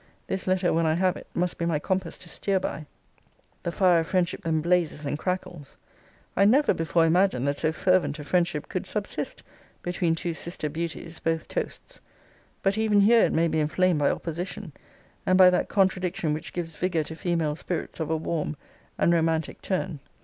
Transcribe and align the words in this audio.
This 0.25 0.47
letter, 0.47 0.73
when 0.73 0.87
I 0.87 0.95
have 0.95 1.15
it, 1.15 1.27
must 1.35 1.59
be 1.59 1.65
my 1.67 1.77
compass 1.77 2.17
to 2.17 2.27
steer 2.27 2.59
by. 2.59 2.87
The 3.61 3.71
fire 3.71 3.99
of 3.99 4.07
friendship 4.07 4.41
then 4.41 4.59
blazes 4.59 5.05
and 5.05 5.15
crackles. 5.15 5.77
I 6.35 6.43
never 6.43 6.73
before 6.73 7.05
imagined 7.05 7.47
that 7.47 7.59
so 7.59 7.71
fervent 7.71 8.17
a 8.17 8.23
friendship 8.23 8.67
could 8.67 8.87
subsist 8.87 9.43
between 9.83 10.15
two 10.15 10.33
sister 10.33 10.69
beauties, 10.69 11.19
both 11.19 11.47
toasts. 11.47 12.01
But 12.63 12.79
even 12.79 13.01
here 13.01 13.23
it 13.25 13.31
may 13.31 13.47
be 13.47 13.59
inflamed 13.59 13.99
by 13.99 14.09
opposition, 14.09 14.71
and 15.23 15.37
by 15.37 15.51
that 15.51 15.69
contradiction 15.69 16.33
which 16.33 16.51
gives 16.51 16.75
vigour 16.77 17.03
to 17.03 17.15
female 17.15 17.53
spirits 17.53 17.99
of 17.99 18.09
a 18.09 18.17
warm 18.17 18.57
and 18.97 19.13
romantic 19.13 19.61
turn. 19.61 19.99